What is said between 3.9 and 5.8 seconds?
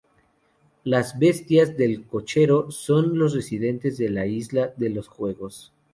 de la Isla de los Juegos.